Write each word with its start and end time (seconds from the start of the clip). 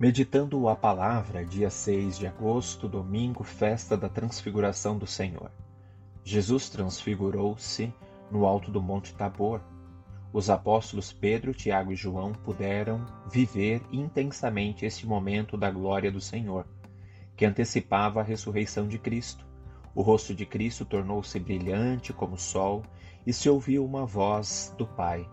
Meditando 0.00 0.68
a 0.68 0.76
palavra, 0.76 1.44
dia 1.44 1.68
6 1.68 2.18
de 2.18 2.26
agosto, 2.28 2.88
domingo, 2.88 3.42
festa 3.42 3.96
da 3.96 4.08
transfiguração 4.08 4.96
do 4.96 5.08
Senhor. 5.08 5.50
Jesus 6.22 6.68
transfigurou-se 6.68 7.92
no 8.30 8.46
alto 8.46 8.70
do 8.70 8.80
Monte 8.80 9.12
Tabor. 9.12 9.60
Os 10.32 10.48
apóstolos 10.48 11.12
Pedro, 11.12 11.52
Tiago 11.52 11.90
e 11.90 11.96
João 11.96 12.32
puderam 12.32 13.04
viver 13.28 13.82
intensamente 13.90 14.86
esse 14.86 15.04
momento 15.04 15.56
da 15.56 15.68
glória 15.68 16.12
do 16.12 16.20
Senhor, 16.20 16.64
que 17.36 17.44
antecipava 17.44 18.20
a 18.20 18.24
ressurreição 18.24 18.86
de 18.86 19.00
Cristo. 19.00 19.44
O 19.96 20.02
rosto 20.02 20.32
de 20.32 20.46
Cristo 20.46 20.84
tornou-se 20.84 21.40
brilhante 21.40 22.12
como 22.12 22.34
o 22.34 22.38
sol 22.38 22.84
e 23.26 23.32
se 23.32 23.50
ouviu 23.50 23.84
uma 23.84 24.06
voz 24.06 24.72
do 24.78 24.86
Pai 24.86 25.28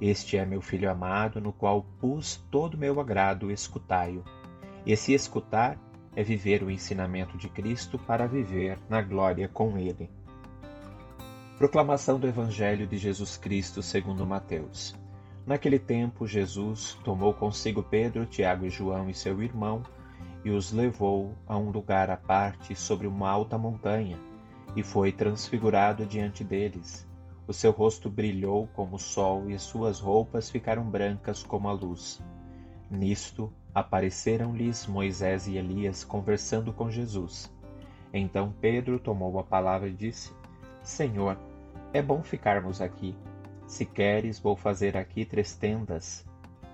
este 0.00 0.36
é 0.36 0.46
meu 0.46 0.60
filho 0.60 0.88
amado, 0.88 1.40
no 1.40 1.52
qual 1.52 1.84
pus 1.98 2.36
todo 2.50 2.78
meu 2.78 3.00
agrado, 3.00 3.50
escutai-o. 3.50 4.22
Esse 4.86 5.12
escutar 5.12 5.76
é 6.14 6.22
viver 6.22 6.62
o 6.62 6.70
ensinamento 6.70 7.36
de 7.36 7.48
Cristo 7.48 7.98
para 7.98 8.26
viver 8.26 8.78
na 8.88 9.02
glória 9.02 9.48
com 9.48 9.76
Ele. 9.76 10.08
Proclamação 11.58 12.20
do 12.20 12.28
Evangelho 12.28 12.86
de 12.86 12.96
Jesus 12.96 13.36
Cristo 13.36 13.82
segundo 13.82 14.24
Mateus. 14.24 14.94
Naquele 15.44 15.80
tempo, 15.80 16.28
Jesus 16.28 16.96
tomou 17.02 17.34
consigo 17.34 17.82
Pedro, 17.82 18.24
Tiago 18.24 18.66
e 18.66 18.70
João 18.70 19.10
e 19.10 19.14
seu 19.14 19.42
irmão 19.42 19.82
e 20.44 20.50
os 20.50 20.72
levou 20.72 21.34
a 21.44 21.56
um 21.56 21.70
lugar 21.70 22.08
à 22.08 22.16
parte 22.16 22.76
sobre 22.76 23.08
uma 23.08 23.28
alta 23.28 23.58
montanha 23.58 24.16
e 24.76 24.82
foi 24.84 25.10
transfigurado 25.10 26.06
diante 26.06 26.44
deles 26.44 27.08
o 27.48 27.52
seu 27.54 27.72
rosto 27.72 28.10
brilhou 28.10 28.68
como 28.74 28.96
o 28.96 28.98
sol 28.98 29.50
e 29.50 29.58
suas 29.58 30.00
roupas 30.00 30.50
ficaram 30.50 30.84
brancas 30.84 31.42
como 31.42 31.66
a 31.66 31.72
luz. 31.72 32.22
Nisto 32.90 33.50
apareceram-lhes 33.74 34.86
Moisés 34.86 35.48
e 35.48 35.56
Elias 35.56 36.04
conversando 36.04 36.74
com 36.74 36.90
Jesus. 36.90 37.50
Então 38.12 38.54
Pedro 38.60 38.98
tomou 38.98 39.38
a 39.38 39.42
palavra 39.42 39.88
e 39.88 39.94
disse: 39.94 40.30
Senhor, 40.82 41.38
é 41.94 42.02
bom 42.02 42.22
ficarmos 42.22 42.82
aqui. 42.82 43.16
Se 43.66 43.86
queres, 43.86 44.38
vou 44.38 44.54
fazer 44.54 44.94
aqui 44.94 45.24
três 45.24 45.54
tendas: 45.54 46.26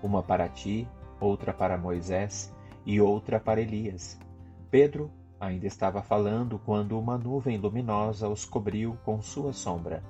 uma 0.03 0.21
para 0.21 0.49
ti, 0.49 0.85
outra 1.21 1.53
para 1.53 1.77
Moisés 1.77 2.53
e 2.85 2.99
outra 2.99 3.39
para 3.39 3.61
Elias. 3.61 4.19
Pedro 4.69 5.09
ainda 5.39 5.67
estava 5.67 6.01
falando 6.01 6.59
quando 6.59 6.99
uma 6.99 7.17
nuvem 7.17 7.57
luminosa 7.57 8.27
os 8.27 8.43
cobriu 8.43 8.97
com 9.05 9.21
sua 9.21 9.53
sombra. 9.53 10.03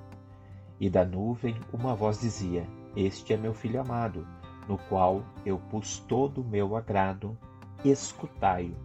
E 0.78 0.90
da 0.90 1.04
nuvem 1.04 1.56
uma 1.72 1.94
voz 1.94 2.20
dizia: 2.20 2.66
Este 2.94 3.32
é 3.32 3.36
meu 3.36 3.54
filho 3.54 3.80
amado, 3.80 4.26
no 4.68 4.76
qual 4.76 5.22
eu 5.44 5.58
pus 5.58 5.98
todo 6.00 6.42
o 6.42 6.44
meu 6.44 6.76
agrado, 6.76 7.36
escutai-o. 7.84 8.76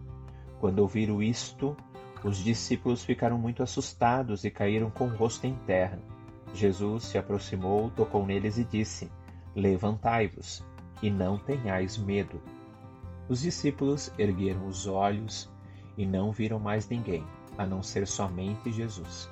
Quando 0.60 0.78
ouviram 0.78 1.22
isto, 1.22 1.76
os 2.24 2.38
discípulos 2.38 3.04
ficaram 3.04 3.36
muito 3.36 3.62
assustados 3.62 4.44
e 4.44 4.50
caíram 4.50 4.90
com 4.90 5.06
o 5.06 5.16
rosto 5.16 5.46
em 5.46 5.54
terra. 5.66 5.98
Jesus 6.54 7.04
se 7.04 7.18
aproximou, 7.18 7.90
tocou 7.90 8.24
neles 8.24 8.58
e 8.58 8.64
disse: 8.64 9.10
Levantai-vos 9.54 10.64
e 11.02 11.10
não 11.10 11.38
tenhais 11.38 11.98
medo. 11.98 12.40
Os 13.28 13.40
discípulos 13.40 14.12
ergueram 14.18 14.66
os 14.66 14.86
olhos 14.86 15.50
e 15.96 16.06
não 16.06 16.30
viram 16.30 16.58
mais 16.58 16.88
ninguém, 16.88 17.24
a 17.58 17.66
não 17.66 17.82
ser 17.82 18.06
somente 18.06 18.70
Jesus. 18.70 19.28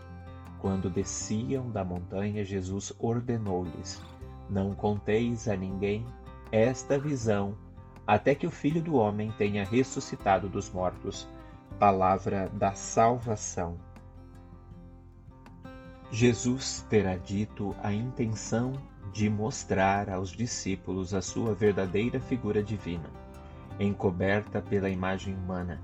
Quando 0.61 0.91
desciam 0.91 1.70
da 1.70 1.83
montanha, 1.83 2.44
Jesus 2.44 2.92
ordenou-lhes: 2.98 4.00
Não 4.48 4.75
conteis 4.75 5.48
a 5.48 5.56
ninguém 5.56 6.05
esta 6.53 6.98
visão, 6.98 7.56
até 8.06 8.34
que 8.34 8.47
o 8.47 8.50
Filho 8.50 8.83
do 8.83 8.94
Homem 8.94 9.33
tenha 9.38 9.64
ressuscitado 9.64 10.48
dos 10.48 10.70
mortos. 10.70 11.27
Palavra 11.78 12.50
da 12.53 12.75
salvação. 12.75 13.78
Jesus 16.10 16.84
terá 16.91 17.16
dito 17.16 17.75
a 17.82 17.93
intenção 17.93 18.72
de 19.12 19.31
mostrar 19.31 20.10
aos 20.10 20.31
discípulos 20.31 21.15
a 21.15 21.22
sua 21.22 21.54
verdadeira 21.54 22.20
figura 22.20 22.62
divina, 22.62 23.09
encoberta 23.78 24.60
pela 24.60 24.91
imagem 24.91 25.34
humana 25.34 25.81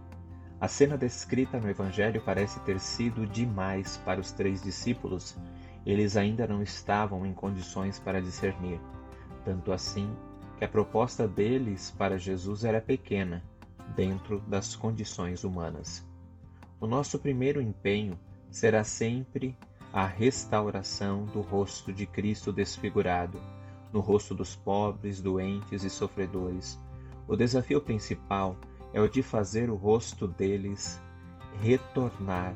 a 0.59 0.69
cena 0.69 0.97
descrita 0.97 1.61
no 1.61 1.69
Evangelho 1.69 2.23
parece 2.25 2.59
ter 2.61 2.81
sido 2.81 3.27
demais 3.27 3.99
para 3.99 4.21
os 4.21 4.33
três 4.33 4.63
discípulos. 4.63 5.37
Eles 5.85 6.17
ainda 6.17 6.47
não 6.47 6.63
estavam 6.63 7.27
em 7.27 7.35
condições 7.35 7.99
para 7.99 8.23
discernir. 8.23 8.81
Tanto 9.45 9.71
assim 9.71 10.11
que 10.59 10.65
a 10.65 10.69
proposta 10.69 11.29
deles 11.29 11.91
para 11.91 12.19
Jesus 12.19 12.65
era 12.65 12.81
pequena, 12.81 13.45
dentro 13.95 14.41
das 14.41 14.75
condições 14.75 15.45
humanas. 15.45 16.05
O 16.81 16.87
nosso 16.87 17.19
primeiro 17.19 17.61
empenho 17.61 18.19
será 18.51 18.83
sempre 18.83 19.57
a 19.93 20.07
restauração 20.07 21.27
do 21.27 21.41
rosto 21.41 21.93
de 21.93 22.07
Cristo 22.07 22.53
desfigurado, 22.53 23.41
no 23.93 24.01
rosto 24.01 24.35
dos 24.35 24.57
pobres, 24.57 25.21
doentes 25.21 25.85
e 25.85 25.91
sofredores. 25.91 26.79
O 27.29 27.37
desafio 27.37 27.81
principal 27.81 28.57
é 28.61 28.76
o 28.95 29.09
de 29.09 29.23
fazer 29.23 29.71
o 29.71 29.77
rosto 29.77 30.27
deles 30.27 31.01
retornar 31.61 32.55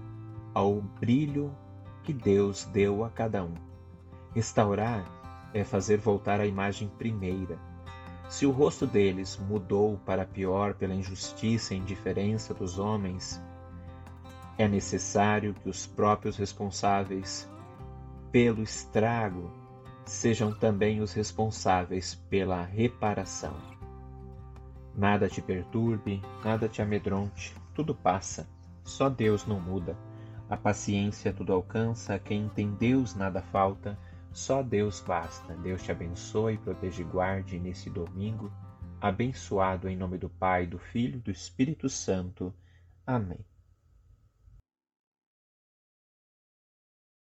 ao 0.55 0.81
brilho 0.81 1.55
que 2.03 2.13
Deus 2.13 2.65
deu 2.67 3.05
a 3.05 3.11
cada 3.11 3.45
um. 3.45 3.55
Restaurar 4.35 5.05
é 5.53 5.65
fazer 5.65 5.99
voltar 5.99 6.41
a 6.41 6.47
imagem 6.47 6.89
primeira. 6.89 7.59
Se 8.29 8.47
o 8.47 8.51
rosto 8.51 8.87
deles 8.87 9.37
mudou 9.37 9.99
para 10.07 10.25
pior 10.25 10.75
pela 10.75 10.95
injustiça 10.95 11.75
e 11.75 11.79
indiferença 11.79 12.55
dos 12.55 12.79
homens, 12.79 13.43
é 14.57 14.69
necessário 14.69 15.55
que 15.55 15.69
os 15.69 15.87
próprios 15.87 16.37
responsáveis 16.37 17.51
pelo 18.31 18.63
estrago 18.63 19.51
sejam 20.05 20.53
também 20.53 21.01
os 21.01 21.13
responsáveis 21.13 22.15
pela 22.29 22.63
reparação. 22.63 23.80
Nada 25.01 25.31
te 25.31 25.41
perturbe, 25.41 26.21
nada 26.45 26.69
te 26.69 26.83
amedronte, 26.83 27.57
tudo 27.75 27.95
passa. 27.95 28.47
Só 28.85 29.09
Deus 29.09 29.47
não 29.47 29.59
muda. 29.59 29.97
A 30.47 30.59
paciência 30.59 31.33
tudo 31.33 31.55
alcança, 31.55 32.19
quem 32.19 32.51
tem 32.51 32.73
Deus 32.75 33.15
nada 33.15 33.41
falta, 33.41 33.99
só 34.31 34.63
Deus 34.63 35.01
basta. 35.01 35.55
Deus 35.55 35.83
te 35.83 35.91
abençoe, 35.91 36.59
proteja 36.59 37.01
e 37.01 37.07
guarde 37.07 37.59
nesse 37.59 37.89
domingo. 37.89 38.53
Abençoado 39.01 39.89
em 39.89 39.97
nome 39.97 40.19
do 40.19 40.29
Pai, 40.29 40.67
do 40.67 40.79
Filho 40.79 41.17
e 41.17 41.23
do 41.23 41.31
Espírito 41.31 41.89
Santo. 41.89 42.53
Amém. 43.07 43.41